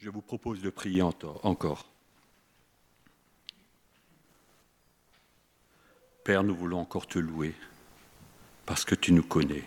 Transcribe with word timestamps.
Je 0.00 0.10
vous 0.10 0.20
propose 0.20 0.62
de 0.62 0.70
prier 0.70 1.02
encore. 1.02 1.86
Père, 6.22 6.44
nous 6.44 6.54
voulons 6.54 6.78
encore 6.78 7.08
te 7.08 7.18
louer 7.18 7.52
parce 8.64 8.84
que 8.84 8.94
tu 8.94 9.12
nous 9.12 9.24
connais. 9.24 9.64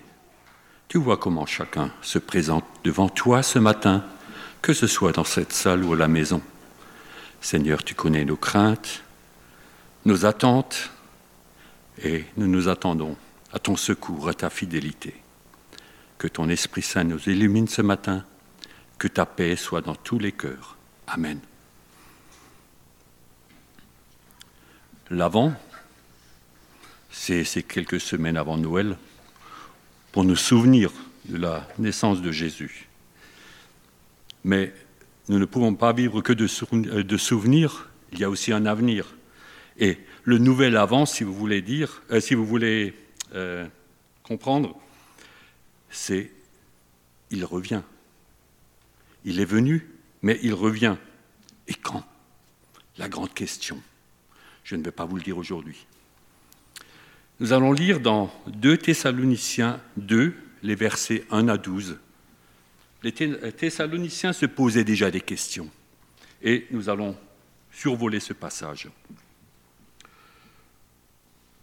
Tu 0.88 0.98
vois 1.00 1.18
comment 1.18 1.46
chacun 1.46 1.92
se 2.02 2.18
présente 2.18 2.64
devant 2.86 3.10
toi 3.10 3.44
ce 3.44 3.60
matin, 3.60 4.06
que 4.62 4.74
ce 4.74 4.88
soit 4.88 5.12
dans 5.12 5.26
cette 5.26 5.52
salle 5.52 5.84
ou 5.84 5.94
à 5.94 5.98
la 5.98 6.08
maison. 6.08 6.42
Seigneur, 7.42 7.84
tu 7.84 7.94
connais 7.94 8.24
nos 8.24 8.38
craintes, 8.38 9.04
nos 10.06 10.26
attentes, 10.26 10.92
et 12.02 12.24
nous 12.38 12.48
nous 12.48 12.70
attendons 12.70 13.18
à 13.52 13.60
ton 13.60 13.76
secours, 13.76 14.30
à 14.30 14.34
ta 14.34 14.50
fidélité. 14.50 15.14
Que 16.18 16.30
ton 16.30 16.48
Esprit 16.48 16.84
Saint 16.84 17.04
nous 17.04 17.28
illumine 17.28 17.68
ce 17.68 17.82
matin, 17.82 18.24
que 19.02 19.08
ta 19.08 19.26
paix 19.26 19.56
soit 19.56 19.82
dans 19.82 19.96
tous 19.96 20.20
les 20.20 20.32
cœurs. 20.32 20.78
Amen. 21.08 21.40
L'avant, 25.10 25.56
c'est 27.10 27.64
quelques 27.64 28.00
semaines 28.00 28.38
avant 28.38 28.58
Noël, 28.58 28.96
pour 30.12 30.24
nous 30.24 30.36
souvenir 30.36 30.92
de 31.26 31.38
la 31.38 31.68
naissance 31.80 32.22
de 32.22 32.32
Jésus. 32.32 32.90
Mais 34.44 34.72
nous 35.30 35.40
ne 35.40 35.46
pouvons 35.46 35.74
pas 35.74 35.94
vivre 35.94 36.22
que 36.22 36.34
de, 36.34 36.46
euh, 36.46 37.18
souvenirs, 37.18 37.90
il 38.12 38.20
y 38.20 38.24
a 38.24 38.30
aussi 38.30 38.54
un 38.54 38.68
avenir. 38.68 39.16
Et 39.80 39.98
le 40.26 40.38
nouvel 40.38 40.78
avant, 40.78 41.08
si 41.08 41.24
vous 41.24 41.34
voulez 41.34 41.64
dire, 41.64 42.04
euh, 42.12 42.20
si 42.20 42.36
vous 42.36 42.46
voulez 42.46 42.94
euh, 43.34 43.68
comprendre, 44.22 44.80
c'est 45.90 46.32
il 47.32 47.44
revient. 47.46 47.82
Il 49.26 49.40
est 49.40 49.46
venu, 49.46 49.88
mais 50.22 50.40
il 50.44 50.54
revient. 50.54 50.96
Et 51.68 51.74
quand? 51.74 52.06
La 52.98 53.10
grande 53.10 53.34
question. 53.34 53.82
Je 54.64 54.76
ne 54.76 54.84
vais 54.84 54.92
pas 54.92 55.06
vous 55.06 55.16
le 55.16 55.24
dire 55.24 55.38
aujourd'hui. 55.38 55.86
Nous 57.40 57.54
allons 57.54 57.74
lire 57.74 58.00
dans 58.00 58.32
2 58.48 58.78
Thessaloniciens 58.78 59.82
2, 59.98 60.36
les 60.64 60.76
versets 60.76 61.26
1 61.32 61.48
à 61.48 61.58
12. 61.58 61.98
Les 63.04 63.12
Thessaloniciens 63.12 64.34
se 64.34 64.46
posaient 64.46 64.84
déjà 64.84 65.10
des 65.10 65.22
questions. 65.22 65.70
Et 66.44 66.68
nous 66.72 66.90
allons 66.90 67.18
survoler 67.72 68.20
ce 68.20 68.34
passage. 68.34 68.90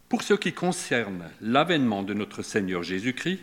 Pour 0.09 0.23
ce 0.23 0.33
qui 0.33 0.53
concerne 0.53 1.29
l'avènement 1.39 2.03
de 2.03 2.13
notre 2.13 2.41
Seigneur 2.41 2.83
Jésus-Christ 2.83 3.39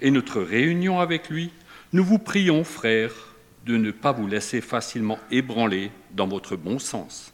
et 0.00 0.10
notre 0.10 0.40
réunion 0.40 1.00
avec 1.00 1.30
lui, 1.30 1.50
nous 1.92 2.04
vous 2.04 2.18
prions, 2.18 2.64
frères, 2.64 3.31
de 3.66 3.76
ne 3.76 3.90
pas 3.90 4.12
vous 4.12 4.26
laisser 4.26 4.60
facilement 4.60 5.18
ébranler 5.30 5.90
dans 6.12 6.26
votre 6.26 6.56
bon 6.56 6.78
sens, 6.78 7.32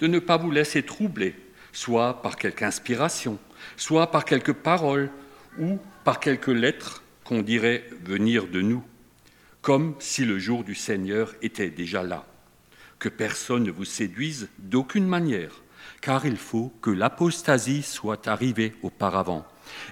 de 0.00 0.06
ne 0.06 0.18
pas 0.18 0.36
vous 0.36 0.50
laisser 0.50 0.82
troubler, 0.82 1.34
soit 1.72 2.22
par 2.22 2.36
quelque 2.36 2.62
inspiration, 2.62 3.38
soit 3.76 4.10
par 4.10 4.24
quelques 4.24 4.54
paroles 4.54 5.10
ou 5.58 5.78
par 6.04 6.20
quelques 6.20 6.48
lettres 6.48 7.02
qu'on 7.24 7.42
dirait 7.42 7.84
venir 8.04 8.46
de 8.46 8.60
nous, 8.60 8.82
comme 9.60 9.94
si 9.98 10.24
le 10.24 10.38
jour 10.38 10.64
du 10.64 10.74
Seigneur 10.74 11.34
était 11.42 11.70
déjà 11.70 12.02
là. 12.02 12.24
Que 12.98 13.08
personne 13.08 13.64
ne 13.64 13.70
vous 13.70 13.84
séduise 13.84 14.48
d'aucune 14.58 15.06
manière 15.06 15.62
car 16.00 16.26
il 16.26 16.36
faut 16.36 16.72
que 16.82 16.90
l'apostasie 16.90 17.82
soit 17.82 18.28
arrivée 18.28 18.74
auparavant, 18.82 19.44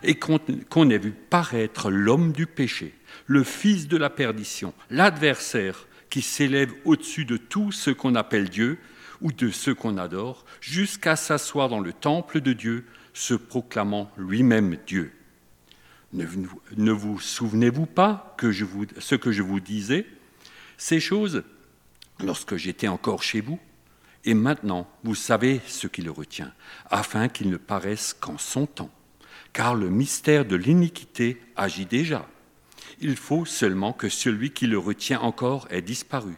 et 0.02 0.14
qu'on 0.16 0.90
ait 0.90 0.98
vu 0.98 1.12
paraître 1.12 1.90
l'homme 1.90 2.32
du 2.32 2.46
péché, 2.46 2.94
le 3.26 3.44
fils 3.44 3.88
de 3.88 3.96
la 3.96 4.10
perdition, 4.10 4.74
l'adversaire 4.90 5.86
qui 6.10 6.22
s'élève 6.22 6.72
au-dessus 6.84 7.24
de 7.24 7.36
tout 7.36 7.72
ce 7.72 7.90
qu'on 7.90 8.14
appelle 8.14 8.48
Dieu 8.48 8.78
ou 9.20 9.32
de 9.32 9.50
ce 9.50 9.70
qu'on 9.70 9.96
adore, 9.96 10.44
jusqu'à 10.60 11.16
s'asseoir 11.16 11.68
dans 11.68 11.80
le 11.80 11.92
temple 11.92 12.40
de 12.40 12.52
Dieu, 12.52 12.84
se 13.14 13.34
proclamant 13.34 14.10
lui-même 14.16 14.76
Dieu. 14.86 15.12
Ne, 16.12 16.92
vous 16.92 17.18
souvenez-vous 17.18 17.86
pas 17.86 18.34
que 18.38 18.52
je 18.52 18.64
vous, 18.64 18.86
ce 18.98 19.14
que 19.14 19.32
je 19.32 19.42
vous 19.42 19.60
disais? 19.60 20.06
Ces 20.76 21.00
choses, 21.00 21.42
lorsque 22.22 22.56
j'étais 22.56 22.88
encore 22.88 23.22
chez 23.22 23.40
vous, 23.40 23.58
et 24.24 24.34
maintenant, 24.34 24.88
vous 25.02 25.14
savez 25.14 25.60
ce 25.66 25.86
qui 25.86 26.02
le 26.02 26.10
retient, 26.10 26.52
afin 26.90 27.28
qu'il 27.28 27.50
ne 27.50 27.56
paraisse 27.56 28.14
qu'en 28.14 28.38
son 28.38 28.66
temps. 28.66 28.90
Car 29.52 29.74
le 29.74 29.90
mystère 29.90 30.44
de 30.44 30.56
l'iniquité 30.56 31.40
agit 31.56 31.86
déjà. 31.86 32.28
Il 33.00 33.16
faut 33.16 33.44
seulement 33.44 33.92
que 33.92 34.08
celui 34.08 34.50
qui 34.50 34.66
le 34.66 34.78
retient 34.78 35.20
encore 35.20 35.66
ait 35.70 35.82
disparu. 35.82 36.34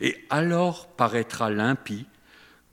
Et 0.00 0.24
alors 0.30 0.88
paraîtra 0.88 1.50
l'impie 1.50 2.06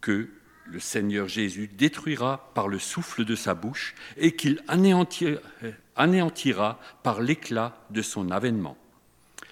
que 0.01 0.29
le 0.65 0.79
Seigneur 0.79 1.27
Jésus 1.27 1.67
détruira 1.67 2.51
par 2.55 2.67
le 2.67 2.79
souffle 2.79 3.25
de 3.25 3.35
sa 3.35 3.53
bouche 3.53 3.93
et 4.17 4.35
qu'il 4.35 4.63
anéantira 5.95 6.79
par 7.03 7.21
l'éclat 7.21 7.77
de 7.89 8.01
son 8.01 8.31
avènement. 8.31 8.77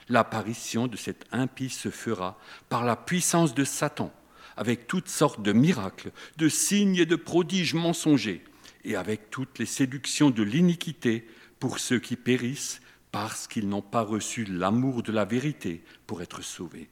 L'apparition 0.07 0.87
de 0.87 0.97
cet 0.97 1.25
impie 1.31 1.69
se 1.69 1.89
fera 1.89 2.39
par 2.69 2.83
la 2.83 2.95
puissance 2.95 3.53
de 3.53 3.63
Satan 3.63 4.11
avec 4.57 4.87
toutes 4.87 5.07
sortes 5.07 5.41
de 5.41 5.53
miracles, 5.53 6.11
de 6.37 6.49
signes 6.49 6.97
et 6.97 7.05
de 7.05 7.15
prodiges 7.15 7.75
mensongers, 7.75 8.43
et 8.83 8.97
avec 8.97 9.29
toutes 9.29 9.57
les 9.57 9.65
séductions 9.65 10.31
de 10.31 10.43
l'iniquité 10.43 11.25
pour 11.59 11.79
ceux 11.79 11.99
qui 11.99 12.17
périssent 12.17 12.81
parce 13.11 13.47
qu'ils 13.47 13.67
n'ont 13.67 13.81
pas 13.81 14.01
reçu 14.01 14.45
l'amour 14.45 15.03
de 15.03 15.11
la 15.11 15.25
vérité 15.25 15.83
pour 16.05 16.21
être 16.21 16.41
sauvés. 16.41 16.89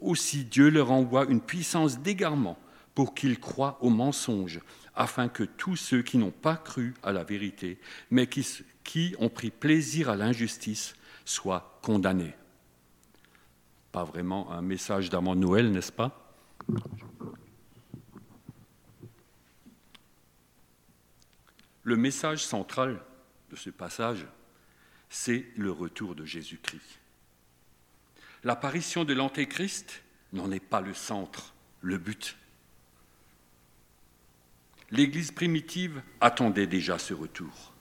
Aussi 0.00 0.44
Dieu 0.44 0.70
leur 0.70 0.90
envoie 0.90 1.26
une 1.26 1.40
puissance 1.40 1.98
d'égarement 1.98 2.58
pour 2.94 3.14
qu'ils 3.14 3.38
croient 3.38 3.78
aux 3.80 3.90
mensonges, 3.90 4.60
afin 4.94 5.28
que 5.28 5.44
tous 5.44 5.76
ceux 5.76 6.02
qui 6.02 6.18
n'ont 6.18 6.30
pas 6.30 6.56
cru 6.56 6.94
à 7.02 7.12
la 7.12 7.24
vérité, 7.24 7.78
mais 8.10 8.26
qui, 8.26 9.14
ont 9.18 9.28
pris 9.28 9.50
plaisir 9.50 10.10
à 10.10 10.16
l'injustice, 10.16 10.94
soient 11.24 11.78
condamnés. 11.82 12.34
Pas 13.92 14.04
vraiment 14.04 14.52
un 14.52 14.62
message 14.62 15.10
d'avant 15.10 15.36
Noël, 15.36 15.70
n'est-ce 15.70 15.92
pas? 15.92 16.34
Le 21.82 21.96
message 21.96 22.44
central 22.44 23.00
de 23.50 23.56
ce 23.56 23.70
passage, 23.70 24.26
c'est 25.10 25.44
le 25.56 25.70
retour 25.70 26.14
de 26.14 26.24
Jésus-Christ. 26.24 26.98
L'apparition 28.44 29.04
de 29.04 29.12
l'Antéchrist 29.12 30.02
n'en 30.32 30.50
est 30.50 30.64
pas 30.64 30.80
le 30.80 30.94
centre, 30.94 31.52
le 31.82 31.98
but. 31.98 32.36
L'Église 34.90 35.30
primitive 35.30 36.00
attendait 36.20 36.66
déjà 36.66 36.98
ce 36.98 37.12
retour. 37.12 37.72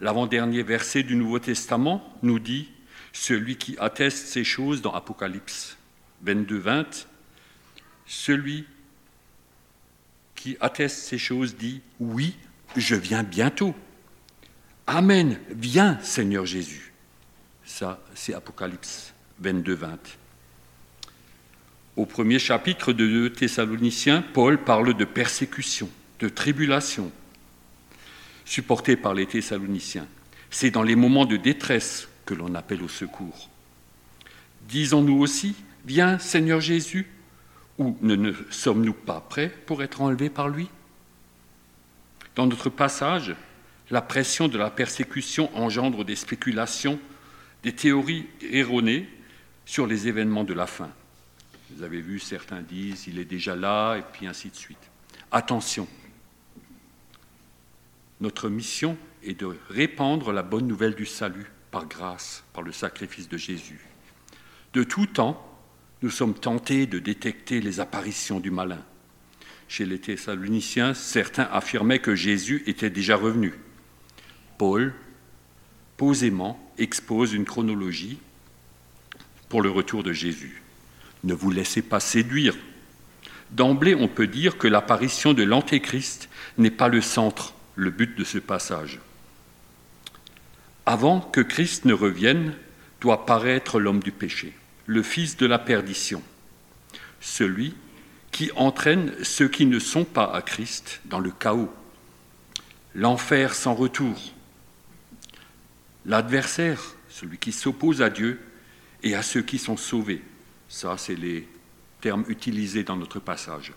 L'avant-dernier 0.00 0.62
verset 0.62 1.02
du 1.02 1.16
Nouveau 1.16 1.38
Testament 1.38 2.14
nous 2.22 2.38
dit 2.38 2.70
Celui 3.12 3.56
qui 3.56 3.76
atteste 3.78 4.26
ces 4.26 4.44
choses 4.44 4.82
dans 4.82 4.92
Apocalypse 4.92 5.78
22, 6.22 6.58
20, 6.58 7.08
celui 8.06 8.66
qui 10.34 10.56
atteste 10.60 10.98
ces 10.98 11.18
choses 11.18 11.56
dit, 11.56 11.82
oui, 12.00 12.36
je 12.76 12.94
viens 12.94 13.22
bientôt. 13.22 13.74
Amen, 14.90 15.38
viens 15.50 15.98
Seigneur 16.00 16.46
Jésus. 16.46 16.94
Ça, 17.62 18.00
c'est 18.14 18.32
Apocalypse 18.32 19.12
22, 19.38 19.74
20. 19.74 19.98
Au 21.96 22.06
premier 22.06 22.38
chapitre 22.38 22.94
de 22.94 23.06
2 23.06 23.32
Thessaloniciens, 23.34 24.22
Paul 24.32 24.56
parle 24.56 24.94
de 24.94 25.04
persécution, 25.04 25.90
de 26.20 26.30
tribulation, 26.30 27.12
supportée 28.46 28.96
par 28.96 29.12
les 29.12 29.26
Thessaloniciens. 29.26 30.06
C'est 30.48 30.70
dans 30.70 30.82
les 30.82 30.96
moments 30.96 31.26
de 31.26 31.36
détresse 31.36 32.08
que 32.24 32.32
l'on 32.32 32.54
appelle 32.54 32.82
au 32.82 32.88
secours. 32.88 33.50
Disons-nous 34.70 35.20
aussi, 35.20 35.54
viens 35.84 36.18
Seigneur 36.18 36.62
Jésus, 36.62 37.10
ou 37.76 37.94
ne, 38.00 38.32
sommes-nous 38.48 38.94
pas 38.94 39.20
prêts 39.20 39.52
pour 39.66 39.82
être 39.82 40.00
enlevés 40.00 40.30
par 40.30 40.48
lui? 40.48 40.70
Dans 42.36 42.46
notre 42.46 42.70
passage, 42.70 43.36
la 43.90 44.02
pression 44.02 44.48
de 44.48 44.58
la 44.58 44.70
persécution 44.70 45.50
engendre 45.56 46.04
des 46.04 46.16
spéculations, 46.16 46.98
des 47.62 47.74
théories 47.74 48.26
erronées 48.50 49.08
sur 49.64 49.86
les 49.86 50.08
événements 50.08 50.44
de 50.44 50.54
la 50.54 50.66
fin. 50.66 50.90
Vous 51.70 51.82
avez 51.82 52.00
vu, 52.00 52.18
certains 52.18 52.62
disent 52.62 53.06
il 53.06 53.18
est 53.18 53.24
déjà 53.24 53.54
là, 53.54 53.96
et 53.96 54.02
puis 54.12 54.26
ainsi 54.26 54.50
de 54.50 54.56
suite. 54.56 54.78
Attention, 55.30 55.86
notre 58.20 58.48
mission 58.48 58.96
est 59.22 59.38
de 59.38 59.56
répandre 59.68 60.32
la 60.32 60.42
bonne 60.42 60.66
nouvelle 60.66 60.94
du 60.94 61.06
salut 61.06 61.50
par 61.70 61.86
grâce, 61.86 62.44
par 62.52 62.62
le 62.62 62.72
sacrifice 62.72 63.28
de 63.28 63.36
Jésus. 63.36 63.80
De 64.72 64.82
tout 64.82 65.06
temps, 65.06 65.44
nous 66.02 66.10
sommes 66.10 66.34
tentés 66.34 66.86
de 66.86 66.98
détecter 66.98 67.60
les 67.60 67.80
apparitions 67.80 68.40
du 68.40 68.50
malin. 68.50 68.82
Chez 69.66 69.84
les 69.84 70.00
Thessaloniciens, 70.00 70.94
certains 70.94 71.48
affirmaient 71.52 71.98
que 71.98 72.14
Jésus 72.14 72.62
était 72.66 72.90
déjà 72.90 73.16
revenu. 73.16 73.52
Paul, 74.58 74.92
posément, 75.96 76.60
expose 76.78 77.32
une 77.32 77.44
chronologie 77.44 78.18
pour 79.48 79.62
le 79.62 79.70
retour 79.70 80.02
de 80.02 80.12
Jésus. 80.12 80.62
Ne 81.24 81.34
vous 81.34 81.50
laissez 81.50 81.82
pas 81.82 82.00
séduire. 82.00 82.56
D'emblée, 83.50 83.94
on 83.94 84.08
peut 84.08 84.26
dire 84.26 84.58
que 84.58 84.68
l'apparition 84.68 85.32
de 85.32 85.42
l'Antéchrist 85.42 86.28
n'est 86.58 86.70
pas 86.70 86.88
le 86.88 87.00
centre, 87.00 87.54
le 87.76 87.90
but 87.90 88.18
de 88.18 88.24
ce 88.24 88.38
passage. 88.38 88.98
Avant 90.84 91.20
que 91.20 91.40
Christ 91.40 91.84
ne 91.84 91.94
revienne, 91.94 92.54
doit 93.00 93.26
paraître 93.26 93.78
l'homme 93.78 94.00
du 94.00 94.12
péché, 94.12 94.54
le 94.86 95.02
fils 95.02 95.36
de 95.36 95.46
la 95.46 95.58
perdition, 95.58 96.22
celui 97.20 97.74
qui 98.32 98.50
entraîne 98.56 99.12
ceux 99.22 99.48
qui 99.48 99.66
ne 99.66 99.78
sont 99.78 100.04
pas 100.04 100.32
à 100.32 100.42
Christ 100.42 101.00
dans 101.06 101.20
le 101.20 101.30
chaos, 101.30 101.72
l'enfer 102.94 103.54
sans 103.54 103.74
retour, 103.74 104.16
l'adversaire, 106.06 106.80
celui 107.08 107.38
qui 107.38 107.52
s'oppose 107.52 108.02
à 108.02 108.10
Dieu 108.10 108.40
et 109.02 109.14
à 109.14 109.22
ceux 109.22 109.42
qui 109.42 109.58
sont 109.58 109.76
sauvés. 109.76 110.22
Ça, 110.68 110.96
c'est 110.98 111.14
les 111.14 111.48
termes 112.00 112.24
utilisés 112.28 112.84
dans 112.84 112.96
notre 112.96 113.20
passage. 113.20 113.72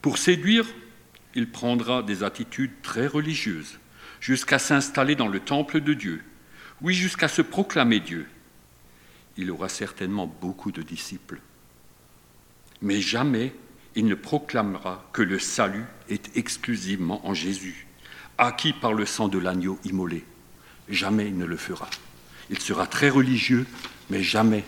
Pour 0.00 0.18
séduire, 0.18 0.66
il 1.34 1.50
prendra 1.50 2.02
des 2.02 2.22
attitudes 2.22 2.82
très 2.82 3.06
religieuses, 3.06 3.78
jusqu'à 4.20 4.58
s'installer 4.58 5.14
dans 5.14 5.28
le 5.28 5.40
temple 5.40 5.80
de 5.80 5.94
Dieu, 5.94 6.22
oui, 6.80 6.94
jusqu'à 6.94 7.28
se 7.28 7.42
proclamer 7.42 8.00
Dieu. 8.00 8.26
Il 9.36 9.50
aura 9.50 9.68
certainement 9.68 10.26
beaucoup 10.26 10.72
de 10.72 10.82
disciples. 10.82 11.40
Mais 12.82 13.00
jamais 13.00 13.52
il 13.96 14.06
ne 14.06 14.14
proclamera 14.14 15.08
que 15.12 15.22
le 15.22 15.40
salut 15.40 15.84
est 16.08 16.36
exclusivement 16.36 17.26
en 17.26 17.34
Jésus, 17.34 17.87
acquis 18.38 18.72
par 18.72 18.94
le 18.94 19.04
sang 19.04 19.28
de 19.28 19.38
l'agneau 19.38 19.78
immolé. 19.84 20.24
Jamais 20.88 21.26
il 21.26 21.36
ne 21.36 21.44
le 21.44 21.56
fera. 21.56 21.88
Il 22.50 22.60
sera 22.60 22.86
très 22.86 23.10
religieux, 23.10 23.66
mais 24.08 24.22
jamais 24.22 24.64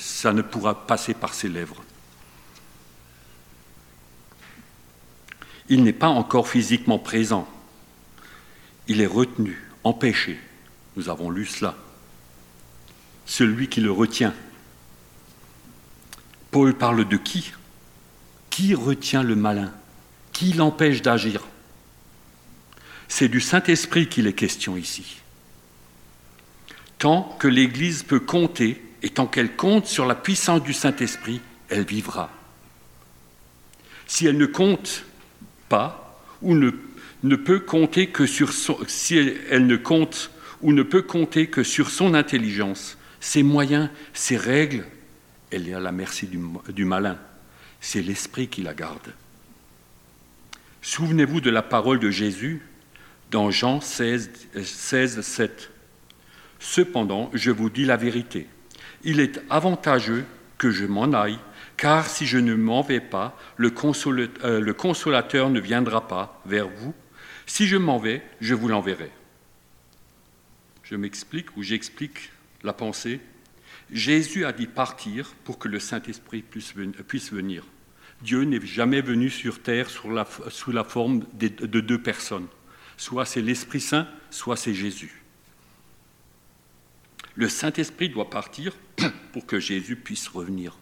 ça 0.00 0.32
ne 0.32 0.42
pourra 0.42 0.86
passer 0.86 1.14
par 1.14 1.34
ses 1.34 1.48
lèvres. 1.48 1.82
Il 5.68 5.82
n'est 5.82 5.92
pas 5.92 6.08
encore 6.08 6.48
physiquement 6.48 6.98
présent. 6.98 7.48
Il 8.86 9.00
est 9.00 9.06
retenu, 9.06 9.62
empêché. 9.82 10.38
Nous 10.96 11.08
avons 11.08 11.30
lu 11.30 11.46
cela. 11.46 11.74
Celui 13.26 13.68
qui 13.68 13.80
le 13.80 13.90
retient. 13.90 14.34
Paul 16.50 16.74
parle 16.74 17.08
de 17.08 17.16
qui? 17.16 17.52
Qui 18.50 18.74
retient 18.74 19.22
le 19.22 19.34
malin? 19.34 19.72
Qui 20.32 20.52
l'empêche 20.52 21.02
d'agir? 21.02 21.42
C'est 23.16 23.28
du 23.28 23.40
Saint-Esprit 23.40 24.08
qu'il 24.08 24.26
est 24.26 24.32
question 24.32 24.76
ici. 24.76 25.18
Tant 26.98 27.22
que 27.38 27.46
l'Église 27.46 28.02
peut 28.02 28.18
compter, 28.18 28.82
et 29.04 29.08
tant 29.08 29.28
qu'elle 29.28 29.54
compte 29.54 29.86
sur 29.86 30.04
la 30.04 30.16
puissance 30.16 30.64
du 30.64 30.72
Saint-Esprit, 30.72 31.40
elle 31.68 31.84
vivra. 31.84 32.28
Si 34.08 34.26
elle 34.26 34.36
ne 34.36 34.46
compte 34.46 35.04
pas, 35.68 36.20
ou 36.42 36.56
ne, 36.56 36.70
peut 37.36 37.60
compter 37.60 38.08
que 38.08 38.26
sur 38.26 38.52
son, 38.52 38.80
intelligence, 42.14 42.98
ses 43.20 43.44
moyens, 43.44 43.90
ses 44.12 44.36
règles, 44.36 44.86
elle 45.52 45.68
est 45.68 45.74
à 45.74 45.78
la 45.78 45.92
merci 45.92 46.26
du 46.26 46.84
malin. 46.84 47.16
C'est 47.80 48.02
l'esprit 48.02 48.48
qui 48.48 48.62
la 48.62 48.74
garde. 48.74 49.14
Souvenez-vous 50.82 51.40
de 51.40 51.50
la 51.50 51.62
parole 51.62 52.00
de 52.00 52.10
Jésus 52.10 52.60
dans 53.34 53.50
Jean 53.50 53.80
16, 53.80 54.30
16 54.62 55.20
7. 55.20 55.70
Cependant, 56.60 57.32
je 57.34 57.50
vous 57.50 57.68
dis 57.68 57.84
la 57.84 57.96
vérité. 57.96 58.46
Il 59.02 59.18
est 59.18 59.42
avantageux 59.50 60.24
que 60.56 60.70
je 60.70 60.86
m'en 60.86 61.12
aille, 61.12 61.40
car 61.76 62.08
si 62.08 62.26
je 62.26 62.38
ne 62.38 62.54
m'en 62.54 62.82
vais 62.82 63.00
pas, 63.00 63.36
le 63.56 63.70
consolateur, 63.70 64.44
euh, 64.44 64.60
le 64.60 64.72
consolateur 64.72 65.50
ne 65.50 65.58
viendra 65.58 66.06
pas 66.06 66.40
vers 66.46 66.68
vous. 66.68 66.94
Si 67.44 67.66
je 67.66 67.76
m'en 67.76 67.98
vais, 67.98 68.22
je 68.40 68.54
vous 68.54 68.68
l'enverrai. 68.68 69.10
Je 70.84 70.94
m'explique 70.94 71.56
ou 71.56 71.64
j'explique 71.64 72.30
la 72.62 72.72
pensée. 72.72 73.18
Jésus 73.90 74.44
a 74.44 74.52
dit 74.52 74.68
partir 74.68 75.34
pour 75.42 75.58
que 75.58 75.66
le 75.66 75.80
Saint-Esprit 75.80 76.42
puisse 76.42 77.32
venir. 77.32 77.64
Dieu 78.22 78.44
n'est 78.44 78.64
jamais 78.64 79.00
venu 79.00 79.28
sur 79.28 79.60
terre 79.60 79.90
sous 79.90 80.72
la 80.72 80.84
forme 80.84 81.24
de 81.32 81.80
deux 81.80 82.00
personnes. 82.00 82.46
Soit 82.96 83.24
c'est 83.24 83.42
l'Esprit 83.42 83.80
Saint, 83.80 84.08
soit 84.30 84.56
c'est 84.56 84.74
Jésus. 84.74 85.22
Le 87.34 87.48
Saint-Esprit 87.48 88.08
doit 88.08 88.30
partir 88.30 88.76
pour 89.32 89.46
que 89.46 89.58
Jésus 89.58 89.96
puisse 89.96 90.28
revenir. 90.28 90.78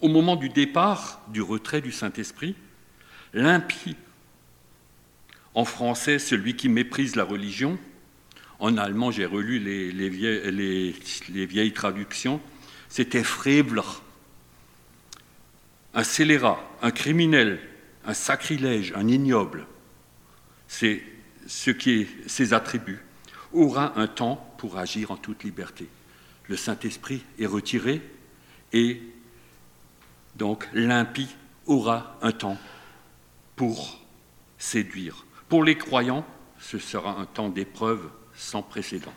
Au 0.00 0.08
moment 0.08 0.36
du 0.36 0.48
départ, 0.48 1.20
du 1.28 1.42
retrait 1.42 1.80
du 1.80 1.92
Saint-Esprit, 1.92 2.54
l'impie, 3.34 3.96
en 5.54 5.64
français 5.64 6.18
celui 6.18 6.56
qui 6.56 6.68
méprise 6.68 7.16
la 7.16 7.24
religion, 7.24 7.78
en 8.60 8.76
allemand 8.76 9.10
j'ai 9.10 9.26
relu 9.26 9.58
les, 9.58 10.08
vieilles, 11.46 11.72
traductions, 11.72 12.40
c'était 12.88 13.24
Frevler, 13.24 13.82
un 15.94 16.04
scélérat, 16.04 16.60
un 16.80 16.90
criminel, 16.90 17.60
un 18.04 18.14
sacrilège, 18.14 18.92
un 18.96 19.08
ignoble. 19.08 19.66
C'est 20.68 21.02
ce 21.46 21.70
qui 21.70 22.02
est 22.02 22.28
ses 22.28 22.52
attributs 22.52 23.00
aura 23.52 23.98
un 23.98 24.06
temps 24.06 24.54
pour 24.58 24.78
agir 24.78 25.10
en 25.10 25.16
toute 25.16 25.42
liberté. 25.42 25.88
Le 26.48 26.56
Saint-Esprit 26.56 27.24
est 27.38 27.46
retiré 27.46 28.02
et 28.72 29.02
donc 30.36 30.68
l'impie 30.72 31.34
aura 31.66 32.16
un 32.22 32.32
temps 32.32 32.58
pour 33.56 33.98
séduire. 34.58 35.24
Pour 35.48 35.64
les 35.64 35.76
croyants, 35.76 36.26
ce 36.60 36.78
sera 36.78 37.18
un 37.18 37.26
temps 37.26 37.48
d'épreuve 37.48 38.08
sans 38.34 38.62
précédent. 38.62 39.14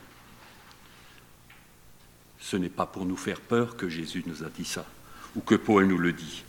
Ce 2.40 2.58
n'est 2.58 2.70
pas 2.70 2.86
pour 2.86 3.06
nous 3.06 3.18
faire 3.18 3.40
peur 3.40 3.78
que 3.78 3.88
Jésus 3.88 4.24
nous 4.26 4.44
a 4.44 4.50
dit 4.50 4.66
ça, 4.66 4.86
ou 5.36 5.42
que 5.42 5.56
Paul 5.56 5.86
nous 5.86 5.98
le 5.98 6.12
dit. 6.12 6.44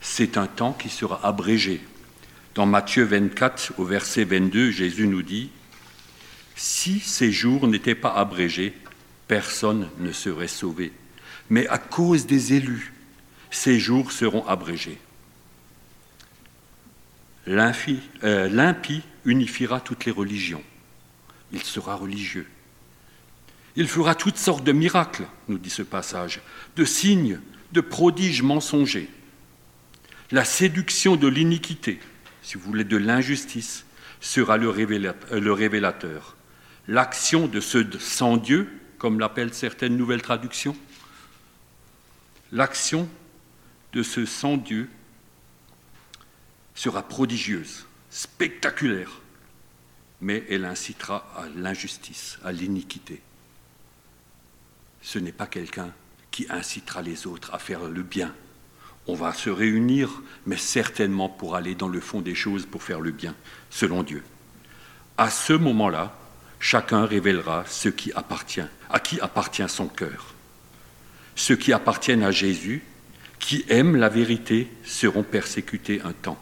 C'est 0.00 0.36
un 0.36 0.46
temps 0.46 0.72
qui 0.72 0.88
sera 0.88 1.24
abrégé. 1.26 1.80
Dans 2.54 2.66
Matthieu 2.66 3.04
24, 3.04 3.74
au 3.78 3.84
verset 3.84 4.24
22, 4.24 4.70
Jésus 4.70 5.06
nous 5.06 5.22
dit, 5.22 5.50
si 6.56 6.98
ces 7.00 7.30
jours 7.30 7.68
n'étaient 7.68 7.94
pas 7.94 8.14
abrégés, 8.14 8.74
personne 9.28 9.88
ne 10.00 10.10
serait 10.10 10.48
sauvé. 10.48 10.92
Mais 11.50 11.68
à 11.68 11.78
cause 11.78 12.26
des 12.26 12.54
élus, 12.54 12.92
ces 13.50 13.78
jours 13.78 14.12
seront 14.12 14.46
abrégés. 14.46 14.98
Euh, 17.46 18.48
l'impie 18.48 19.02
unifiera 19.24 19.80
toutes 19.80 20.04
les 20.04 20.12
religions. 20.12 20.62
Il 21.52 21.62
sera 21.62 21.94
religieux. 21.94 22.46
Il 23.76 23.88
fera 23.88 24.14
toutes 24.14 24.36
sortes 24.36 24.64
de 24.64 24.72
miracles, 24.72 25.26
nous 25.48 25.58
dit 25.58 25.70
ce 25.70 25.82
passage, 25.82 26.40
de 26.76 26.84
signes, 26.84 27.40
de 27.72 27.80
prodiges 27.80 28.42
mensongers. 28.42 29.08
La 30.30 30.44
séduction 30.44 31.16
de 31.16 31.28
l'iniquité, 31.28 32.00
si 32.48 32.56
vous 32.56 32.64
voulez, 32.64 32.84
de 32.84 32.96
l'injustice, 32.96 33.84
sera 34.20 34.56
le 34.56 34.70
révélateur 34.70 36.36
l'action 36.88 37.46
de 37.46 37.60
ce 37.60 37.98
sans 37.98 38.38
Dieu, 38.38 38.68
comme 38.96 39.20
l'appellent 39.20 39.54
certaines 39.54 39.96
nouvelles 39.96 40.22
traductions, 40.22 40.76
l'action 42.50 43.08
de 43.92 44.02
ce 44.02 44.24
sans 44.24 44.56
Dieu 44.56 44.88
sera 46.74 47.06
prodigieuse, 47.06 47.86
spectaculaire, 48.10 49.20
mais 50.20 50.44
elle 50.48 50.64
incitera 50.64 51.30
à 51.36 51.48
l'injustice, 51.54 52.38
à 52.42 52.50
l'iniquité. 52.50 53.20
Ce 55.02 55.18
n'est 55.18 55.32
pas 55.32 55.46
quelqu'un 55.46 55.92
qui 56.30 56.46
incitera 56.48 57.02
les 57.02 57.26
autres 57.26 57.54
à 57.54 57.58
faire 57.58 57.84
le 57.84 58.02
bien. 58.02 58.34
On 59.08 59.14
va 59.14 59.32
se 59.32 59.48
réunir, 59.48 60.22
mais 60.46 60.58
certainement 60.58 61.30
pour 61.30 61.56
aller 61.56 61.74
dans 61.74 61.88
le 61.88 62.00
fond 62.00 62.20
des 62.20 62.34
choses, 62.34 62.66
pour 62.66 62.82
faire 62.82 63.00
le 63.00 63.10
bien, 63.10 63.34
selon 63.70 64.02
Dieu. 64.02 64.22
À 65.16 65.30
ce 65.30 65.54
moment-là, 65.54 66.14
chacun 66.60 67.06
révélera 67.06 67.64
ce 67.66 67.88
qui 67.88 68.12
appartient, 68.12 68.60
à 68.90 69.00
qui 69.00 69.18
appartient 69.20 69.68
son 69.68 69.88
cœur. 69.88 70.34
Ceux 71.36 71.56
qui 71.56 71.72
appartiennent 71.72 72.22
à 72.22 72.30
Jésus, 72.30 72.84
qui 73.38 73.64
aiment 73.68 73.96
la 73.96 74.10
vérité, 74.10 74.68
seront 74.84 75.22
persécutés 75.22 76.02
un 76.04 76.12
temps. 76.12 76.38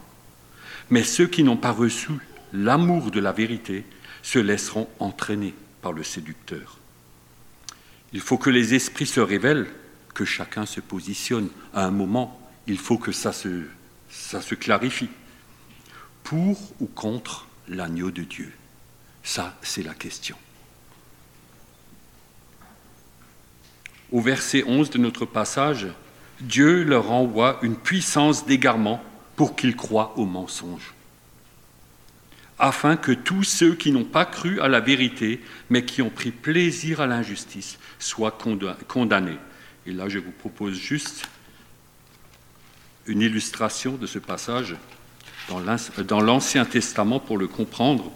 Mais 0.91 1.05
ceux 1.05 1.29
qui 1.29 1.45
n'ont 1.45 1.57
pas 1.57 1.73
reçu 1.73 2.11
l'amour 2.53 3.11
de 3.11 3.21
la 3.21 3.33
vérité 3.33 3.85
se 4.23 4.39
laisseront 4.41 4.89
entraîner 4.99 5.55
par 5.83 5.93
le 5.93 6.03
séducteur. 6.03 6.79
Il 8.13 8.21
faut 8.21 8.39
que 8.39 8.51
les 8.51 8.75
esprits 8.75 9.07
se 9.07 9.21
révèlent, 9.21 9.69
que 10.15 10.25
chacun 10.25 10.67
se 10.67 10.81
positionne. 10.81 11.49
À 11.75 11.85
un 11.85 11.91
moment, 11.91 12.41
il 12.67 12.79
faut 12.79 12.99
que 12.99 13.13
ça 13.13 13.33
se, 13.33 13.65
ça 14.11 14.41
clarifie. 14.41 15.11
Pour 16.25 16.59
ou 16.81 16.87
contre 16.87 17.47
l'agneau 17.69 18.11
de 18.11 18.23
Dieu? 18.23 18.53
Ça, 19.23 19.57
c'est 19.63 19.83
la 19.83 19.95
question. 19.95 20.37
au 24.13 24.21
verset 24.21 24.65
11 24.67 24.91
de 24.91 24.99
notre 24.99 25.25
passage, 25.25 25.87
Dieu 26.41 26.85
leur 26.85 27.11
envoie 27.11 27.59
une 27.63 27.77
puissance 27.77 28.47
d'égarement 28.47 29.03
pour 29.37 29.57
qu'ils 29.57 29.77
croient 29.77 30.15
au 30.17 30.27
mensonge, 30.27 30.95
afin 32.59 32.97
que 32.97 33.13
tous 33.13 33.45
ceux 33.45 33.75
qui 33.75 33.93
n'ont 33.93 34.05
pas 34.05 34.25
cru 34.25 34.61
à 34.61 34.69
la 34.69 34.81
vérité, 34.81 35.43
mais 35.71 35.85
qui 35.85 36.03
ont 36.03 36.11
pris 36.11 36.31
plaisir 36.31 37.01
à 37.01 37.07
l'injustice, 37.07 37.79
soient 37.99 38.39
condamnés. 38.89 39.39
Et 39.87 39.93
là, 39.93 40.09
je 40.09 40.19
vous 40.19 40.33
propose 40.33 40.75
juste 40.75 41.29
une 43.07 43.21
illustration 43.21 43.93
de 43.97 44.07
ce 44.07 44.19
passage 44.19 44.77
dans 45.49 46.21
l'Ancien 46.21 46.65
Testament 46.65 47.21
pour 47.21 47.39
le 47.39 47.47
comprendre. 47.47 48.11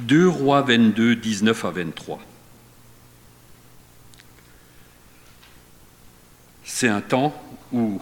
2 0.00 0.28
Rois 0.28 0.62
22, 0.62 1.16
19 1.16 1.64
à 1.64 1.70
23. 1.70 2.20
C'est 6.64 6.88
un 6.88 7.00
temps 7.00 7.34
où 7.72 8.00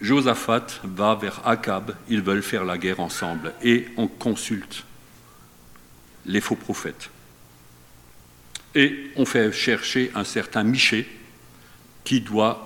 Josaphat 0.00 0.66
va 0.82 1.14
vers 1.14 1.46
Akab, 1.46 1.94
ils 2.08 2.22
veulent 2.22 2.42
faire 2.42 2.64
la 2.64 2.78
guerre 2.78 3.00
ensemble, 3.00 3.54
et 3.62 3.86
on 3.96 4.08
consulte 4.08 4.84
les 6.24 6.40
faux 6.40 6.56
prophètes. 6.56 7.10
Et 8.74 9.10
on 9.16 9.24
fait 9.24 9.52
chercher 9.52 10.10
un 10.14 10.24
certain 10.24 10.64
Miché 10.64 11.08
qui 12.04 12.20
doit 12.20 12.65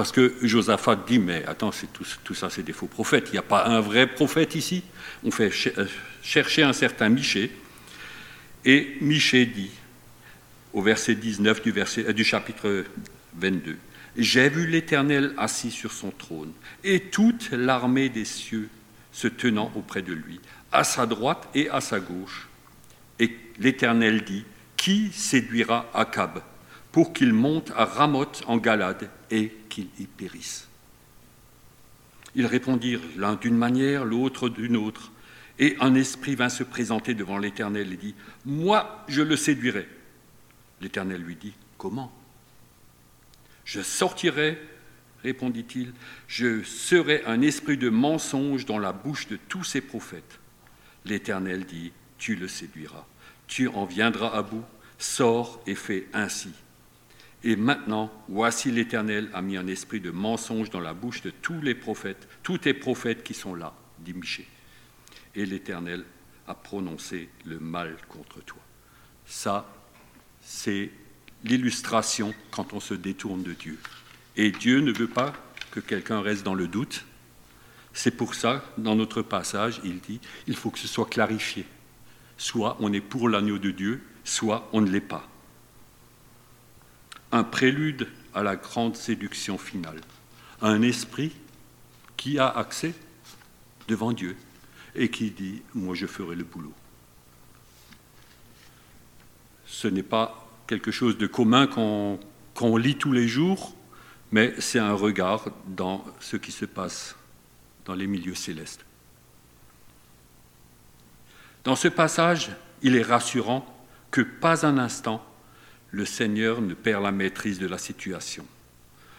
parce 0.00 0.12
que 0.12 0.32
Josaphat 0.40 0.96
dit, 1.06 1.18
mais 1.18 1.44
attends, 1.44 1.72
tout, 1.92 2.06
tout, 2.24 2.32
ça 2.32 2.48
c'est 2.48 2.62
des 2.62 2.72
faux 2.72 2.86
prophètes, 2.86 3.26
il 3.28 3.32
n'y 3.32 3.38
a 3.38 3.42
pas 3.42 3.66
un 3.66 3.82
vrai 3.82 4.06
prophète 4.06 4.54
ici. 4.54 4.82
On 5.22 5.30
fait 5.30 5.52
euh, 5.76 5.84
chercher 6.22 6.62
un 6.62 6.72
certain 6.72 7.10
Miché, 7.10 7.50
et 8.64 8.96
Miché 9.02 9.44
dit, 9.44 9.68
au 10.72 10.80
verset 10.80 11.16
19 11.16 11.60
du, 11.60 11.74
euh, 11.76 12.12
du 12.14 12.24
chapitre 12.24 12.86
22, 13.36 13.76
J'ai 14.16 14.48
vu 14.48 14.66
l'Éternel 14.66 15.34
assis 15.36 15.70
sur 15.70 15.92
son 15.92 16.12
trône, 16.12 16.52
et 16.82 17.00
toute 17.00 17.50
l'armée 17.50 18.08
des 18.08 18.24
cieux 18.24 18.70
se 19.12 19.28
tenant 19.28 19.70
auprès 19.74 20.00
de 20.00 20.14
lui, 20.14 20.40
à 20.72 20.82
sa 20.82 21.04
droite 21.04 21.46
et 21.54 21.68
à 21.68 21.82
sa 21.82 22.00
gauche. 22.00 22.48
Et 23.18 23.36
l'Éternel 23.58 24.24
dit, 24.24 24.46
Qui 24.78 25.12
séduira 25.12 25.90
Akab 25.92 26.40
pour 26.92 27.12
qu'il 27.12 27.32
monte 27.32 27.72
à 27.76 27.84
Ramoth 27.84 28.42
en 28.46 28.56
Galade 28.56 29.10
et 29.30 29.52
qu'il 29.68 29.88
y 29.98 30.06
périsse. 30.06 30.68
Ils 32.34 32.46
répondirent 32.46 33.02
l'un 33.16 33.34
d'une 33.34 33.56
manière, 33.56 34.04
l'autre 34.04 34.48
d'une 34.48 34.76
autre, 34.76 35.12
et 35.58 35.76
un 35.80 35.94
esprit 35.94 36.34
vint 36.34 36.48
se 36.48 36.62
présenter 36.62 37.14
devant 37.14 37.38
l'Éternel 37.38 37.92
et 37.92 37.96
dit, 37.96 38.14
Moi, 38.44 39.04
je 39.08 39.22
le 39.22 39.36
séduirai. 39.36 39.86
L'Éternel 40.80 41.22
lui 41.22 41.36
dit, 41.36 41.52
Comment 41.76 42.12
Je 43.64 43.82
sortirai, 43.82 44.58
répondit-il, 45.22 45.92
je 46.28 46.62
serai 46.62 47.22
un 47.26 47.42
esprit 47.42 47.76
de 47.76 47.90
mensonge 47.90 48.64
dans 48.64 48.78
la 48.78 48.92
bouche 48.92 49.28
de 49.28 49.38
tous 49.48 49.64
ces 49.64 49.80
prophètes. 49.80 50.40
L'Éternel 51.04 51.66
dit, 51.66 51.92
Tu 52.16 52.36
le 52.36 52.48
séduiras, 52.48 53.06
tu 53.46 53.68
en 53.68 53.84
viendras 53.84 54.30
à 54.34 54.42
bout, 54.42 54.64
sors 54.98 55.62
et 55.66 55.74
fais 55.74 56.06
ainsi. 56.12 56.52
Et 57.42 57.56
maintenant, 57.56 58.12
voici 58.28 58.70
l'Éternel 58.70 59.30
a 59.32 59.40
mis 59.40 59.56
un 59.56 59.66
esprit 59.66 60.00
de 60.00 60.10
mensonge 60.10 60.68
dans 60.70 60.80
la 60.80 60.92
bouche 60.92 61.22
de 61.22 61.30
tous 61.30 61.60
les 61.62 61.74
prophètes, 61.74 62.28
tous 62.42 62.60
les 62.64 62.74
prophètes 62.74 63.22
qui 63.22 63.32
sont 63.32 63.54
là, 63.54 63.72
dit 63.98 64.12
Michée. 64.12 64.46
Et 65.34 65.46
l'Éternel 65.46 66.04
a 66.46 66.54
prononcé 66.54 67.30
le 67.46 67.58
mal 67.58 67.96
contre 68.08 68.42
toi. 68.44 68.60
Ça, 69.24 69.72
c'est 70.42 70.90
l'illustration 71.44 72.34
quand 72.50 72.74
on 72.74 72.80
se 72.80 72.94
détourne 72.94 73.42
de 73.42 73.52
Dieu. 73.52 73.78
Et 74.36 74.50
Dieu 74.50 74.80
ne 74.80 74.92
veut 74.92 75.08
pas 75.08 75.32
que 75.70 75.80
quelqu'un 75.80 76.20
reste 76.20 76.44
dans 76.44 76.54
le 76.54 76.68
doute. 76.68 77.06
C'est 77.94 78.16
pour 78.16 78.34
ça, 78.34 78.64
dans 78.76 78.96
notre 78.96 79.22
passage, 79.22 79.80
il 79.82 80.00
dit, 80.00 80.20
il 80.46 80.56
faut 80.56 80.70
que 80.70 80.78
ce 80.78 80.88
soit 80.88 81.06
clarifié. 81.06 81.64
Soit 82.36 82.76
on 82.80 82.92
est 82.92 83.00
pour 83.00 83.28
l'agneau 83.28 83.58
de 83.58 83.70
Dieu, 83.70 84.02
soit 84.24 84.68
on 84.72 84.82
ne 84.82 84.90
l'est 84.90 85.00
pas 85.00 85.29
un 87.32 87.44
prélude 87.44 88.08
à 88.34 88.42
la 88.42 88.56
grande 88.56 88.96
séduction 88.96 89.58
finale. 89.58 90.00
Un 90.62 90.82
esprit 90.82 91.32
qui 92.16 92.38
a 92.38 92.48
accès 92.48 92.94
devant 93.88 94.12
Dieu 94.12 94.36
et 94.94 95.10
qui 95.10 95.30
dit, 95.30 95.62
moi 95.74 95.94
je 95.94 96.06
ferai 96.06 96.34
le 96.34 96.44
boulot. 96.44 96.74
Ce 99.66 99.88
n'est 99.88 100.02
pas 100.02 100.48
quelque 100.66 100.90
chose 100.90 101.16
de 101.16 101.26
commun 101.26 101.66
qu'on 101.66 102.76
lit 102.76 102.96
tous 102.96 103.12
les 103.12 103.28
jours, 103.28 103.74
mais 104.32 104.54
c'est 104.58 104.78
un 104.78 104.92
regard 104.92 105.46
dans 105.66 106.04
ce 106.20 106.36
qui 106.36 106.52
se 106.52 106.64
passe 106.64 107.16
dans 107.84 107.94
les 107.94 108.06
milieux 108.06 108.34
célestes. 108.34 108.84
Dans 111.64 111.76
ce 111.76 111.88
passage, 111.88 112.50
il 112.82 112.96
est 112.96 113.02
rassurant 113.02 113.66
que 114.10 114.20
pas 114.20 114.66
un 114.66 114.78
instant 114.78 115.24
le 115.92 116.04
Seigneur 116.04 116.60
ne 116.60 116.74
perd 116.74 117.02
la 117.02 117.12
maîtrise 117.12 117.58
de 117.58 117.66
la 117.66 117.78
situation. 117.78 118.46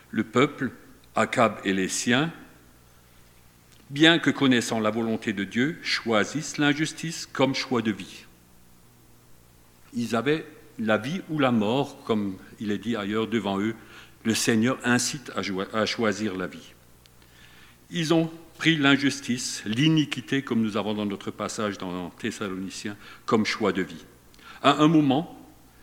Le 0.09 0.23
peuple, 0.23 0.71
Akab 1.15 1.59
et 1.63 1.73
les 1.73 1.89
siens, 1.89 2.31
bien 3.89 4.19
que 4.19 4.29
connaissant 4.29 4.79
la 4.79 4.89
volonté 4.89 5.33
de 5.33 5.43
Dieu, 5.43 5.77
choisissent 5.83 6.57
l'injustice 6.57 7.25
comme 7.25 7.55
choix 7.55 7.81
de 7.81 7.91
vie. 7.91 8.25
Ils 9.93 10.15
avaient 10.15 10.45
la 10.79 10.97
vie 10.97 11.21
ou 11.29 11.39
la 11.39 11.51
mort, 11.51 12.03
comme 12.05 12.37
il 12.59 12.71
est 12.71 12.77
dit 12.77 12.95
ailleurs 12.95 13.27
devant 13.27 13.59
eux. 13.59 13.75
Le 14.23 14.33
Seigneur 14.33 14.77
incite 14.83 15.31
à 15.73 15.85
choisir 15.85 16.37
la 16.37 16.47
vie. 16.47 16.73
Ils 17.89 18.13
ont 18.13 18.31
pris 18.57 18.77
l'injustice, 18.77 19.63
l'iniquité, 19.65 20.43
comme 20.43 20.61
nous 20.61 20.77
avons 20.77 20.93
dans 20.93 21.05
notre 21.05 21.31
passage 21.31 21.77
dans 21.77 22.09
Thessaloniciens, 22.11 22.95
comme 23.25 23.45
choix 23.45 23.73
de 23.73 23.81
vie. 23.81 24.05
À 24.61 24.81
un 24.83 24.87
moment, 24.87 25.40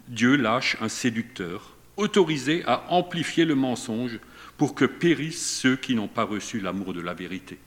Dieu 0.08 0.36
lâche 0.36 0.76
un 0.80 0.88
séducteur, 0.88 1.76
autorisé 1.96 2.64
à 2.64 2.90
amplifier 2.90 3.44
le 3.44 3.54
mensonge 3.54 4.18
pour 4.56 4.74
que 4.74 4.84
périssent 4.84 5.58
ceux 5.60 5.76
qui 5.76 5.94
n'ont 5.94 6.08
pas 6.08 6.24
reçu 6.24 6.60
l'amour 6.60 6.94
de 6.94 7.00
la 7.00 7.14
vérité. 7.14 7.58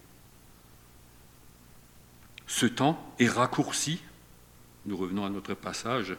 Ce 2.48 2.66
temps 2.66 3.14
est 3.20 3.30
raccourci, 3.30 4.02
nous 4.86 4.98
revenons 4.98 5.26
à 5.26 5.30
notre 5.30 5.54
passage, 5.54 6.16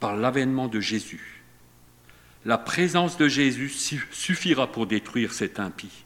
par 0.00 0.16
l'avènement 0.16 0.68
de 0.68 0.80
Jésus. 0.80 1.42
La 2.44 2.58
présence 2.58 3.16
de 3.16 3.28
Jésus 3.28 3.68
suffira 3.68 4.70
pour 4.70 4.86
détruire 4.86 5.32
cet 5.32 5.60
impie. 5.60 6.04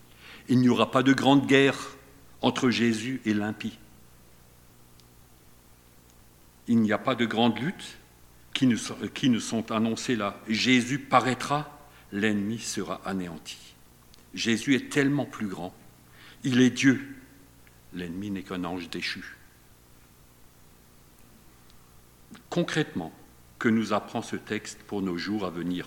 Il 0.48 0.60
n'y 0.60 0.68
aura 0.68 0.90
pas 0.90 1.02
de 1.02 1.14
grande 1.14 1.46
guerre 1.46 1.96
entre 2.42 2.68
Jésus 2.68 3.22
et 3.25 3.32
l'impie. 3.32 3.78
Il 6.68 6.80
n'y 6.80 6.92
a 6.92 6.98
pas 6.98 7.14
de 7.14 7.25
grande 7.25 7.58
lutte, 7.58 7.96
qui 8.56 9.28
nous, 9.28 9.40
sont, 9.40 9.70
annoncés 9.70 10.16
là. 10.16 10.40
Jésus 10.48 10.98
paraîtra, 10.98 11.78
l'ennemi 12.10 12.58
sera 12.58 13.02
anéanti. 13.04 13.58
Jésus 14.32 14.75
est 14.75 14.88
tellement 14.88 15.26
plus 15.26 15.46
grand. 15.46 15.75
Il 16.42 16.62
est 16.62 16.70
Dieu. 16.70 17.16
L'ennemi 17.92 18.30
n'est 18.30 18.42
qu'un 18.42 18.64
ange 18.64 18.88
déchu. 18.88 19.36
Concrètement, 22.48 23.12
que 23.58 23.68
nous 23.68 23.92
apprend 23.92 24.22
ce 24.22 24.36
texte 24.36 24.78
pour 24.86 25.02
nos 25.02 25.18
jours 25.18 25.44
à 25.44 25.50
venir? 25.50 25.86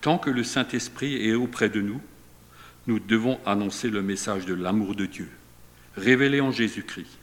Tant 0.00 0.16
que 0.16 0.30
le 0.30 0.44
Saint-Esprit 0.44 1.28
est 1.28 1.34
auprès 1.34 1.68
de 1.68 1.82
nous, 1.82 2.00
nous 2.86 3.00
devons 3.00 3.38
annoncer 3.44 3.90
le 3.90 4.00
message 4.00 4.46
de 4.46 4.54
l'amour 4.54 4.94
de 4.94 5.04
Dieu, 5.04 5.28
révélé 5.94 6.40
en 6.40 6.52
Jésus-Christ. 6.52 7.18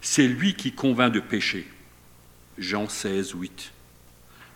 C'est 0.00 0.26
lui 0.26 0.54
qui 0.54 0.72
convainc 0.72 1.12
de 1.12 1.20
péché, 1.20 1.68
Jean 2.60 2.88
16, 2.88 3.32
8. 3.32 3.72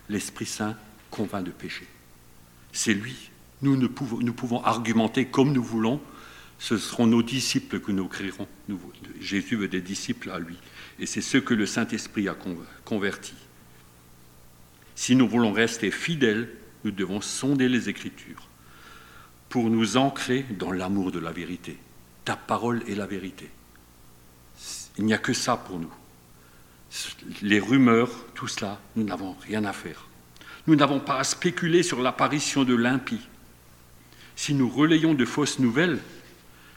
L'Esprit 0.09 0.45
Saint 0.45 0.77
convainc 1.09 1.43
de 1.43 1.51
péché. 1.51 1.87
C'est 2.71 2.93
lui. 2.93 3.31
Nous, 3.63 3.89
pouvons 3.89 4.61
argumenter 4.63 5.25
comme 5.25 5.51
nous 5.51 5.63
voulons. 5.63 5.99
Ce 6.59 6.77
seront 6.77 7.07
nos 7.07 7.23
disciples 7.23 7.79
que 7.79 7.91
nous 7.91 8.07
créerons. 8.07 8.47
Jésus 9.19 9.55
veut 9.55 9.67
des 9.67 9.81
disciples 9.81 10.29
à 10.29 10.37
lui. 10.37 10.55
Et 10.99 11.07
c'est 11.07 11.21
ce 11.21 11.39
que 11.39 11.55
le 11.55 11.65
Saint-Esprit 11.65 12.29
a 12.29 12.37
converti. 12.85 13.33
Si 14.93 15.15
nous 15.15 15.27
voulons 15.27 15.51
rester 15.51 15.89
fidèles, 15.89 16.49
nous 16.83 16.91
devons 16.91 17.21
sonder 17.21 17.67
les 17.67 17.89
Écritures 17.89 18.47
pour 19.49 19.69
nous 19.69 19.97
ancrer 19.97 20.45
dans 20.59 20.71
l'amour 20.71 21.11
de 21.11 21.19
la 21.19 21.31
vérité. 21.31 21.77
Ta 22.23 22.35
parole 22.35 22.83
est 22.87 22.95
la 22.95 23.07
vérité. 23.07 23.49
Il 24.97 25.05
n'y 25.05 25.13
a 25.13 25.17
que 25.17 25.33
ça 25.33 25.57
pour 25.57 25.79
nous 25.79 25.91
les 27.41 27.59
rumeurs, 27.59 28.11
tout 28.33 28.47
cela, 28.47 28.79
nous 28.95 29.03
n'avons 29.03 29.35
rien 29.41 29.65
à 29.65 29.73
faire. 29.73 30.07
Nous 30.67 30.75
n'avons 30.75 30.99
pas 30.99 31.19
à 31.19 31.23
spéculer 31.23 31.83
sur 31.83 32.01
l'apparition 32.01 32.63
de 32.63 32.75
l'impie. 32.75 33.21
Si 34.35 34.53
nous 34.53 34.69
relayons 34.69 35.13
de 35.13 35.25
fausses 35.25 35.59
nouvelles 35.59 35.99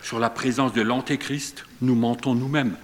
sur 0.02 0.18
la 0.18 0.30
présence 0.30 0.72
de 0.72 0.82
l'Antéchrist, 0.82 1.64
nous 1.80 1.94
mentons 1.94 2.34
nous-mêmes. 2.34 2.76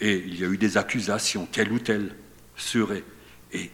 Et 0.00 0.16
il 0.26 0.38
y 0.38 0.44
a 0.44 0.48
eu 0.48 0.58
des 0.58 0.76
accusations, 0.76 1.46
telle 1.46 1.72
ou 1.72 1.78
telle 1.78 2.14
serait. 2.56 3.04
Et 3.52 3.70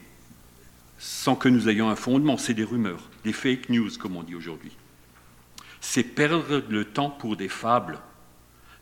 sans 0.98 1.36
que 1.36 1.48
nous 1.48 1.68
ayons 1.68 1.90
un 1.90 1.96
fondement, 1.96 2.36
c'est 2.36 2.54
des 2.54 2.64
rumeurs, 2.64 3.10
des 3.24 3.32
fake 3.32 3.68
news 3.68 3.90
comme 3.98 4.16
on 4.16 4.22
dit 4.22 4.34
aujourd'hui. 4.34 4.72
C'est 5.80 6.02
perdre 6.02 6.62
le 6.68 6.84
temps 6.84 7.10
pour 7.10 7.36
des 7.36 7.48
fables. 7.48 7.98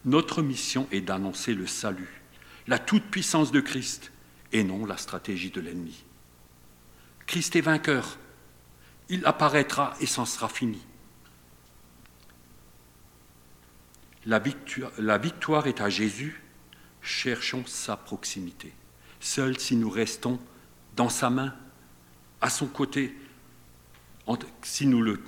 Notre 0.04 0.42
mission 0.42 0.86
est 0.92 1.00
d'annoncer 1.00 1.54
le 1.54 1.66
salut, 1.66 2.21
la 2.66 2.78
toute-puissance 2.78 3.52
de 3.52 3.60
Christ, 3.60 4.12
et 4.52 4.64
non 4.64 4.84
la 4.84 4.96
stratégie 4.96 5.50
de 5.50 5.60
l'ennemi. 5.60 6.04
Christ 7.26 7.56
est 7.56 7.62
vainqueur. 7.62 8.18
Il 9.08 9.24
apparaîtra 9.26 9.94
et 10.00 10.06
s'en 10.06 10.24
sera 10.24 10.48
fini. 10.48 10.80
La 14.26 14.38
victoire, 14.38 15.66
est 15.66 15.80
à 15.80 15.88
Jésus. 15.88 16.42
Cherchons 17.00 17.64
sa 17.66 17.96
proximité. 17.96 18.72
Seul 19.20 19.58
si 19.58 19.76
nous 19.76 19.90
restons 19.90 20.38
dans 20.94 21.08
sa 21.08 21.30
main, 21.30 21.54
à 22.40 22.50
son 22.50 22.66
côté, 22.66 23.16
si 24.62 24.86
nous 24.86 25.02
le 25.02 25.20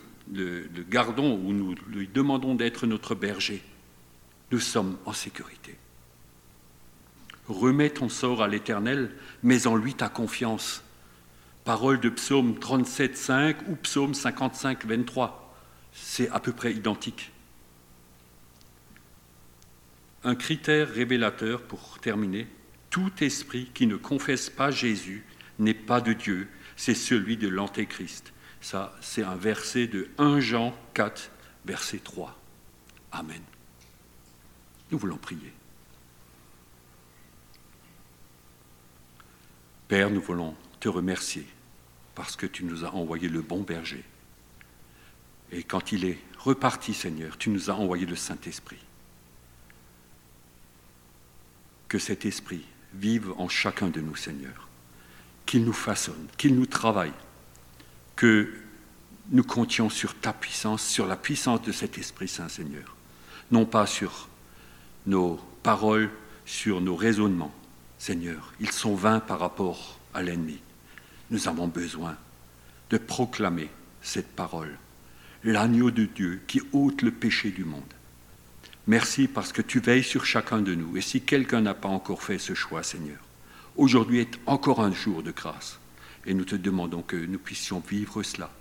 gardons 0.88 1.34
ou 1.34 1.52
nous 1.52 1.74
lui 1.88 2.06
demandons 2.06 2.54
d'être 2.54 2.86
notre 2.86 3.14
berger, 3.14 3.62
nous 4.52 4.60
sommes 4.60 4.98
en 5.04 5.12
sécurité. 5.12 5.76
Remets 7.48 7.90
ton 7.90 8.08
sort 8.08 8.42
à 8.42 8.48
l'Éternel, 8.48 9.14
mets 9.42 9.66
en 9.66 9.76
lui 9.76 9.94
ta 9.94 10.08
confiance. 10.08 10.82
Parole 11.64 12.00
de 12.00 12.08
psaume 12.08 12.58
37, 12.58 13.16
5 13.16 13.68
ou 13.68 13.76
psaume 13.76 14.14
55, 14.14 14.84
23. 14.86 15.54
C'est 15.92 16.28
à 16.30 16.40
peu 16.40 16.52
près 16.52 16.72
identique. 16.72 17.32
Un 20.24 20.34
critère 20.34 20.88
révélateur 20.88 21.62
pour 21.62 21.98
terminer, 22.00 22.46
tout 22.88 23.12
esprit 23.20 23.70
qui 23.74 23.86
ne 23.86 23.96
confesse 23.96 24.48
pas 24.48 24.70
Jésus 24.70 25.24
n'est 25.58 25.74
pas 25.74 26.00
de 26.00 26.12
Dieu, 26.12 26.48
c'est 26.76 26.94
celui 26.94 27.36
de 27.36 27.48
l'Antéchrist. 27.48 28.32
Ça, 28.60 28.96
c'est 29.02 29.22
un 29.22 29.36
verset 29.36 29.86
de 29.86 30.08
1 30.16 30.40
Jean 30.40 30.74
4, 30.94 31.30
verset 31.66 31.98
3. 31.98 32.38
Amen. 33.12 33.42
Nous 34.90 34.98
voulons 34.98 35.18
prier. 35.18 35.52
Père, 39.88 40.10
nous 40.10 40.20
voulons 40.20 40.54
te 40.80 40.88
remercier 40.88 41.46
parce 42.14 42.36
que 42.36 42.46
tu 42.46 42.64
nous 42.64 42.84
as 42.84 42.94
envoyé 42.94 43.28
le 43.28 43.42
bon 43.42 43.62
berger. 43.62 44.04
Et 45.52 45.62
quand 45.62 45.92
il 45.92 46.04
est 46.04 46.18
reparti, 46.38 46.94
Seigneur, 46.94 47.36
tu 47.38 47.50
nous 47.50 47.70
as 47.70 47.74
envoyé 47.74 48.06
le 48.06 48.16
Saint-Esprit. 48.16 48.78
Que 51.88 51.98
cet 51.98 52.24
Esprit 52.24 52.64
vive 52.94 53.32
en 53.36 53.48
chacun 53.48 53.88
de 53.88 54.00
nous, 54.00 54.16
Seigneur. 54.16 54.68
Qu'il 55.46 55.64
nous 55.64 55.72
façonne, 55.72 56.26
qu'il 56.38 56.54
nous 56.54 56.66
travaille, 56.66 57.12
que 58.16 58.52
nous 59.30 59.44
comptions 59.44 59.90
sur 59.90 60.14
ta 60.14 60.32
puissance, 60.32 60.86
sur 60.86 61.06
la 61.06 61.16
puissance 61.16 61.62
de 61.62 61.72
cet 61.72 61.98
Esprit 61.98 62.28
Saint, 62.28 62.48
Seigneur. 62.48 62.96
Non 63.50 63.66
pas 63.66 63.86
sur 63.86 64.28
nos 65.06 65.36
paroles, 65.62 66.10
sur 66.46 66.80
nos 66.80 66.96
raisonnements, 66.96 67.54
Seigneur, 68.06 68.52
ils 68.60 68.70
sont 68.70 68.94
vains 68.94 69.18
par 69.18 69.40
rapport 69.40 69.98
à 70.12 70.20
l'ennemi. 70.20 70.60
Nous 71.30 71.48
avons 71.48 71.68
besoin 71.68 72.18
de 72.90 72.98
proclamer 72.98 73.70
cette 74.02 74.28
parole, 74.36 74.76
l'agneau 75.42 75.90
de 75.90 76.04
Dieu 76.04 76.42
qui 76.46 76.60
ôte 76.74 77.00
le 77.00 77.12
péché 77.12 77.50
du 77.50 77.64
monde. 77.64 77.94
Merci 78.86 79.26
parce 79.26 79.52
que 79.54 79.62
tu 79.62 79.80
veilles 79.80 80.04
sur 80.04 80.26
chacun 80.26 80.60
de 80.60 80.74
nous. 80.74 80.98
Et 80.98 81.00
si 81.00 81.22
quelqu'un 81.22 81.62
n'a 81.62 81.72
pas 81.72 81.88
encore 81.88 82.22
fait 82.22 82.36
ce 82.36 82.52
choix, 82.52 82.82
Seigneur, 82.82 83.20
aujourd'hui 83.74 84.18
est 84.18 84.38
encore 84.44 84.82
un 84.82 84.92
jour 84.92 85.22
de 85.22 85.30
grâce. 85.30 85.80
Et 86.26 86.34
nous 86.34 86.44
te 86.44 86.56
demandons 86.56 87.00
que 87.00 87.16
nous 87.16 87.38
puissions 87.38 87.82
vivre 87.88 88.22
cela 88.22 88.52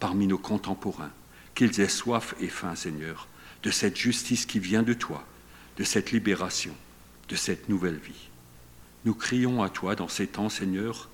parmi 0.00 0.26
nos 0.26 0.38
contemporains, 0.38 1.12
qu'ils 1.54 1.82
aient 1.82 1.88
soif 1.90 2.34
et 2.40 2.48
faim, 2.48 2.74
Seigneur, 2.74 3.28
de 3.62 3.70
cette 3.70 3.98
justice 3.98 4.46
qui 4.46 4.58
vient 4.58 4.82
de 4.82 4.94
toi, 4.94 5.22
de 5.76 5.84
cette 5.84 6.12
libération, 6.12 6.74
de 7.28 7.36
cette 7.36 7.68
nouvelle 7.68 7.98
vie. 7.98 8.30
Nous 9.06 9.14
crions 9.14 9.62
à 9.62 9.68
toi 9.68 9.94
dans 9.94 10.08
ces 10.08 10.26
temps, 10.26 10.48
Seigneur, 10.48 11.08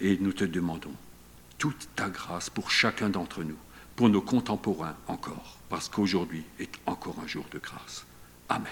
et 0.00 0.18
nous 0.18 0.32
te 0.32 0.42
demandons 0.42 0.92
toute 1.58 1.88
ta 1.94 2.08
grâce 2.08 2.50
pour 2.50 2.72
chacun 2.72 3.08
d'entre 3.08 3.44
nous, 3.44 3.56
pour 3.94 4.08
nos 4.08 4.20
contemporains 4.20 4.96
encore, 5.06 5.58
parce 5.68 5.88
qu'aujourd'hui 5.88 6.42
est 6.58 6.72
encore 6.86 7.20
un 7.22 7.28
jour 7.28 7.44
de 7.52 7.60
grâce. 7.60 8.04
Amen. 8.48 8.66